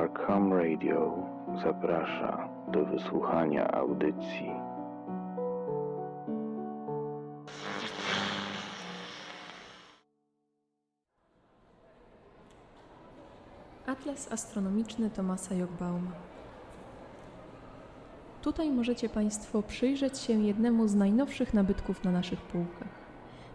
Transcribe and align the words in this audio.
Arkham 0.00 0.52
Radio 0.52 1.28
zaprasza 1.62 2.48
do 2.72 2.84
wysłuchania 2.84 3.72
audycji. 3.72 4.50
Atlas 13.86 14.32
astronomiczny 14.32 15.10
Tomasa 15.10 15.54
Jogbauma. 15.54 16.12
Tutaj 18.42 18.70
możecie 18.72 19.08
Państwo 19.08 19.62
przyjrzeć 19.62 20.18
się 20.18 20.32
jednemu 20.32 20.88
z 20.88 20.94
najnowszych 20.94 21.54
nabytków 21.54 22.04
na 22.04 22.10
naszych 22.10 22.40
półkach. 22.40 23.00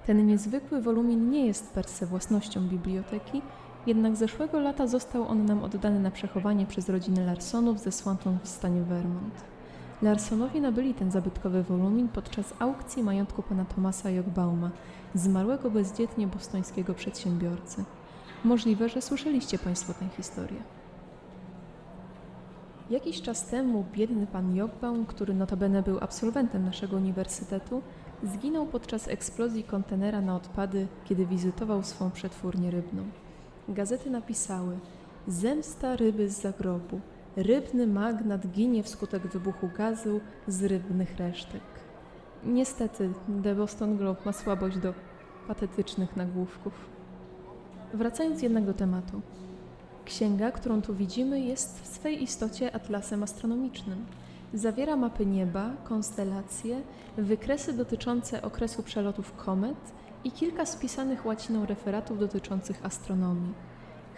Ten 0.06 0.28
niezwykły 0.28 0.82
wolumin 0.82 1.30
nie 1.30 1.46
jest 1.46 1.74
per 1.74 1.88
se 1.88 2.06
własnością 2.06 2.68
biblioteki, 2.68 3.42
jednak 3.88 4.16
zeszłego 4.16 4.60
lata 4.60 4.88
został 4.88 5.28
on 5.28 5.46
nam 5.46 5.64
oddany 5.64 6.00
na 6.00 6.12
przechowanie 6.12 6.66
przez 6.66 6.90
rodzinę 6.90 7.26
Larsonów 7.26 7.80
ze 7.80 7.92
Swanton 7.92 8.38
w 8.44 8.48
stanie 8.48 8.82
Vermont. 8.82 9.44
Larsonowie 10.02 10.62
nabyli 10.62 10.94
ten 10.94 11.12
zabytkowy 11.12 11.64
wolumin 11.64 12.08
podczas 12.08 12.54
aukcji 12.60 13.04
majątku 13.04 13.44
pana 13.44 13.66
Tomasa 13.66 14.10
Jogbauma, 14.10 14.72
zmarłego 15.16 15.72
bezdzietnie 15.72 16.28
bostońskiego 16.28 16.94
przedsiębiorcy. 16.94 17.84
Możliwe, 18.44 18.90
że 18.90 19.02
słyszeliście 19.02 19.60
Państwo 19.60 19.94
tę 19.94 20.08
historię. 20.18 20.60
Jakiś 22.90 23.22
czas 23.22 23.48
temu 23.48 23.86
biedny 23.94 24.28
pan 24.28 24.56
Jogbaum, 24.56 25.06
który 25.06 25.34
notabene 25.34 25.84
był 25.84 25.98
absolwentem 26.02 26.66
naszego 26.66 26.98
uniwersytetu, 26.98 27.82
zginął 28.24 28.66
podczas 28.66 29.08
eksplozji 29.08 29.64
kontenera 29.64 30.22
na 30.22 30.36
odpady, 30.36 30.88
kiedy 31.06 31.26
wizytował 31.26 31.84
swą 31.84 32.12
przetwórnię 32.12 32.72
rybną. 32.72 33.04
Gazety 33.70 34.10
napisały: 34.10 34.78
Zemsta 35.28 35.96
ryby 35.96 36.30
z 36.30 36.42
zagrobu. 36.42 37.00
Rybny 37.36 37.88
magnat 37.88 38.48
ginie 38.48 38.84
wskutek 38.84 39.28
wybuchu 39.28 39.70
gazu 39.78 40.22
z 40.48 40.64
rybnych 40.64 41.18
resztek. 41.18 41.62
Niestety, 42.44 43.14
The 43.44 43.56
Boston 43.56 43.98
Globe 43.98 44.22
ma 44.26 44.34
słabość 44.34 44.78
do 44.78 44.94
patetycznych 45.48 46.16
nagłówków. 46.16 46.74
Wracając 47.94 48.42
jednak 48.42 48.66
do 48.66 48.74
tematu. 48.74 49.22
Księga, 50.06 50.52
którą 50.52 50.82
tu 50.82 50.96
widzimy, 50.96 51.40
jest 51.40 51.82
w 51.82 51.88
swej 51.88 52.24
istocie 52.24 52.76
atlasem 52.76 53.24
astronomicznym. 53.24 54.06
Zawiera 54.54 54.96
mapy 54.96 55.26
nieba, 55.26 55.72
konstelacje, 55.84 56.82
wykresy 57.18 57.74
dotyczące 57.74 58.42
okresu 58.42 58.84
przelotów 58.84 59.36
komet 59.36 59.94
i 60.26 60.32
kilka 60.32 60.66
spisanych 60.66 61.26
łaciną 61.26 61.66
referatów 61.66 62.20
dotyczących 62.20 62.86
astronomii. 62.86 63.54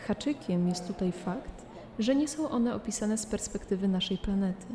Haczykiem 0.08 0.68
jest 0.68 0.88
tutaj 0.88 1.12
fakt, 1.12 1.66
że 2.00 2.16
nie 2.16 2.28
są 2.28 2.50
one 2.50 2.76
opisane 2.76 3.18
z 3.18 3.26
perspektywy 3.26 3.88
naszej 3.88 4.18
planety. 4.18 4.68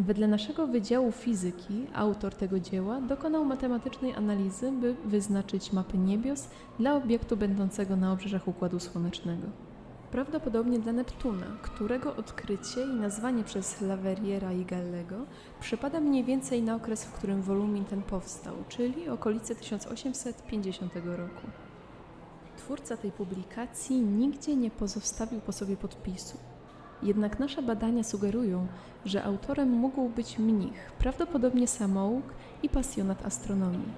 Wedle 0.00 0.28
naszego 0.28 0.66
Wydziału 0.66 1.12
Fizyki 1.12 1.86
autor 1.94 2.34
tego 2.34 2.60
dzieła 2.60 3.00
dokonał 3.00 3.44
matematycznej 3.44 4.14
analizy, 4.14 4.72
by 4.72 4.96
wyznaczyć 5.04 5.72
mapy 5.72 5.98
niebios 5.98 6.48
dla 6.78 6.94
obiektu 6.94 7.36
będącego 7.36 7.96
na 7.96 8.12
obrzeżach 8.12 8.48
Układu 8.48 8.80
Słonecznego. 8.80 9.46
Prawdopodobnie 10.12 10.78
dla 10.78 10.92
Neptuna, 10.92 11.46
którego 11.62 12.16
odkrycie 12.16 12.82
i 12.82 12.94
nazwanie 12.94 13.44
przez 13.44 13.80
Laverriera 13.80 14.52
i 14.52 14.64
Gallego 14.64 15.16
przypada 15.60 16.00
mniej 16.00 16.24
więcej 16.24 16.62
na 16.62 16.76
okres, 16.76 17.04
w 17.04 17.12
którym 17.12 17.42
wolumin 17.42 17.84
ten 17.84 18.02
powstał, 18.02 18.54
czyli 18.68 19.08
okolice 19.08 19.54
1850 19.54 20.92
roku. 20.94 21.46
Twórca 22.56 22.96
tej 22.96 23.12
publikacji 23.12 24.00
nigdzie 24.00 24.56
nie 24.56 24.70
pozostawił 24.70 25.40
po 25.40 25.52
sobie 25.52 25.76
podpisu. 25.76 26.38
Jednak 27.02 27.38
nasze 27.38 27.62
badania 27.62 28.04
sugerują, 28.04 28.66
że 29.04 29.24
autorem 29.24 29.68
mógł 29.68 30.08
być 30.08 30.38
mnich, 30.38 30.92
prawdopodobnie 30.98 31.68
samouk 31.68 32.24
i 32.62 32.68
pasjonat 32.68 33.26
astronomii. 33.26 33.92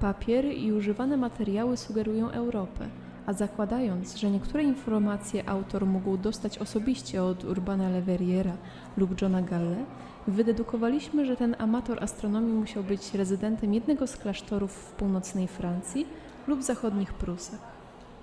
Papier 0.00 0.44
i 0.44 0.72
używane 0.72 1.16
materiały 1.16 1.76
sugerują 1.76 2.30
Europę, 2.30 2.88
a 3.28 3.32
zakładając, 3.32 4.16
że 4.16 4.30
niektóre 4.30 4.62
informacje 4.62 5.48
autor 5.48 5.86
mógł 5.86 6.16
dostać 6.16 6.58
osobiście 6.58 7.22
od 7.22 7.44
Urbana 7.44 7.88
Leverriera 7.88 8.52
lub 8.96 9.22
Johna 9.22 9.42
Galle, 9.42 9.84
wydedukowaliśmy, 10.26 11.26
że 11.26 11.36
ten 11.36 11.56
amator 11.58 12.04
astronomii 12.04 12.52
musiał 12.52 12.82
być 12.82 13.14
rezydentem 13.14 13.74
jednego 13.74 14.06
z 14.06 14.16
klasztorów 14.16 14.72
w 14.72 14.92
północnej 14.92 15.48
Francji 15.48 16.06
lub 16.46 16.62
zachodnich 16.62 17.14
Prusach. 17.14 17.60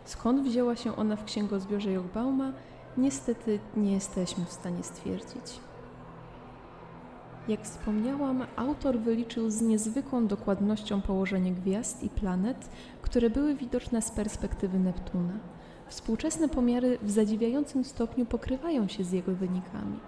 Skąd 0.06 0.48
wzięła 0.48 0.76
się 0.76 0.96
ona 0.96 1.16
w 1.16 1.26
księgozbiorze 1.26 1.92
Jogbauma, 1.92 2.52
niestety 2.98 3.60
nie 3.78 3.94
jesteśmy 3.94 4.46
w 4.46 4.52
stanie 4.52 4.84
stwierdzić. 4.84 5.60
Jak 7.48 7.62
wspomniałam, 7.62 8.46
autor 8.56 9.00
wyliczył 9.00 9.50
z 9.50 9.62
niezwykłą 9.62 10.28
dokładnością 10.28 11.02
położenie 11.02 11.52
gwiazd 11.52 12.04
i 12.04 12.10
planet, 12.10 12.70
które 13.02 13.30
były 13.30 13.56
widoczne 13.56 14.02
z 14.02 14.12
perspektywy 14.12 14.80
Neptuna. 14.80 15.34
Współczesne 15.88 16.50
pomiary 16.50 16.98
w 17.02 17.12
zadziwiającym 17.12 17.84
stopniu 17.84 18.26
pokrywają 18.26 18.88
się 18.88 19.04
z 19.04 19.12
jego 19.12 19.36
wynikami. 19.36 20.00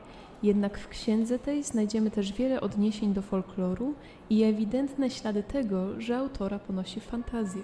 Jednak 0.43 0.77
w 0.77 0.87
księdze 0.87 1.39
tej 1.39 1.63
znajdziemy 1.63 2.11
też 2.11 2.33
wiele 2.33 2.61
odniesień 2.61 3.13
do 3.13 3.21
folkloru 3.21 3.93
i 4.29 4.43
ewidentne 4.43 5.09
ślady 5.09 5.43
tego, 5.43 6.01
że 6.01 6.17
autora 6.17 6.59
ponosi 6.59 6.99
fantazję. 6.99 7.61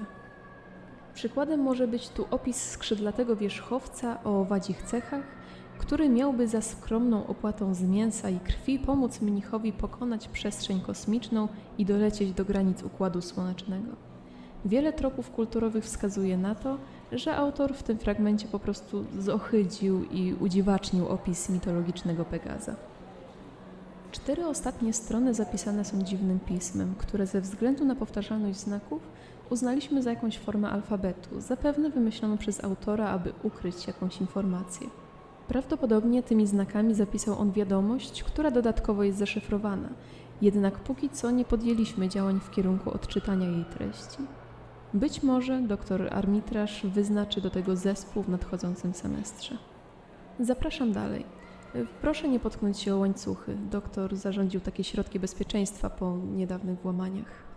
Przykładem 1.14 1.60
może 1.60 1.88
być 1.88 2.10
tu 2.10 2.26
opis 2.32 2.70
skrzydlatego 2.70 3.36
wierzchowca 3.36 4.24
o 4.24 4.42
owadzich 4.42 4.84
cechach, 4.84 5.24
który 5.78 6.10
miałby 6.10 6.48
za 6.48 6.62
skromną 6.62 7.28
opłatą 7.28 7.74
z 7.74 7.82
mięsa 7.82 8.30
i 8.30 8.40
krwi 8.40 8.80
pomóc 8.80 9.22
mnichowi 9.22 9.74
pokonać 9.74 10.28
przestrzeń 10.28 10.82
kosmiczną 10.82 11.48
i 11.78 11.86
dolecieć 11.86 12.34
do 12.34 12.46
granic 12.46 12.84
Układu 12.84 13.22
Słonecznego. 13.22 13.92
Wiele 14.66 14.94
tropów 14.94 15.32
kulturowych 15.32 15.84
wskazuje 15.84 16.38
na 16.38 16.56
to, 16.56 16.78
że 17.12 17.36
autor 17.36 17.74
w 17.74 17.84
tym 17.84 17.98
fragmencie 17.98 18.48
po 18.48 18.60
prostu 18.60 19.06
zohydził 19.20 20.04
i 20.04 20.34
udziwacznił 20.34 21.08
opis 21.08 21.50
mitologicznego 21.50 22.26
Pegaza. 22.26 22.76
Cztery 24.12 24.48
ostatnie 24.48 24.94
strony 24.94 25.34
zapisane 25.34 25.86
są 25.86 26.02
dziwnym 26.02 26.40
pismem, 26.40 26.96
które 26.98 27.28
ze 27.28 27.42
względu 27.42 27.86
na 27.86 27.96
powtarzalność 27.96 28.60
znaków 28.60 29.02
uznaliśmy 29.50 30.04
za 30.04 30.10
jakąś 30.10 30.38
formę 30.40 30.70
alfabetu, 30.70 31.42
zapewne 31.42 31.90
wymyśloną 31.90 32.38
przez 32.38 32.64
autora, 32.64 33.10
aby 33.10 33.34
ukryć 33.44 33.88
jakąś 33.88 34.22
informację. 34.22 34.88
Prawdopodobnie 35.48 36.24
tymi 36.24 36.48
znakami 36.48 36.96
zapisał 36.96 37.40
on 37.40 37.52
wiadomość, 37.52 38.24
która 38.24 38.52
dodatkowo 38.52 39.04
jest 39.04 39.18
zaszyfrowana, 39.18 39.90
jednak 40.42 40.80
póki 40.80 41.10
co 41.10 41.32
nie 41.32 41.46
podjęliśmy 41.46 42.10
działań 42.10 42.40
w 42.40 42.52
kierunku 42.52 42.92
odczytania 42.92 43.50
jej 43.50 43.66
treści. 43.66 44.18
Być 44.94 45.24
może 45.24 45.62
dr 45.62 46.10
Armitraż 46.12 46.86
wyznaczy 46.86 47.42
do 47.42 47.50
tego 47.50 47.76
zespół 47.76 48.24
w 48.24 48.30
nadchodzącym 48.30 48.94
semestrze. 48.94 49.58
Zapraszam 50.40 50.92
dalej. 50.92 51.26
Proszę 52.02 52.30
nie 52.30 52.40
potknąć 52.40 52.80
się 52.80 52.96
o 52.96 52.98
łańcuchy. 52.98 53.58
Doktor 53.72 54.16
zarządził 54.16 54.62
takie 54.62 54.84
środki 54.84 55.20
bezpieczeństwa 55.20 55.90
po 55.90 56.18
niedawnych 56.18 56.80
włamaniach. 56.80 57.53